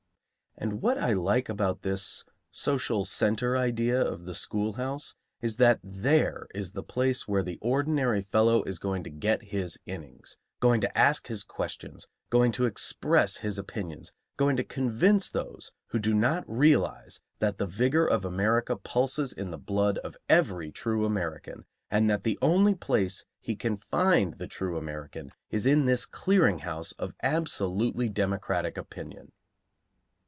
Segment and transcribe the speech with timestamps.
[0.57, 6.47] And what I like about this social centre idea of the schoolhouse is that there
[6.53, 10.95] is the place where the ordinary fellow is going to get his innings, going to
[10.95, 16.43] ask his questions, going to express his opinions, going to convince those who do not
[16.47, 20.15] realize the vigor of America that the vigor of America pulses in the blood of
[20.29, 25.65] every true American, and that the only place he can find the true American is
[25.65, 29.31] in this clearing house of absolutely democratic opinion.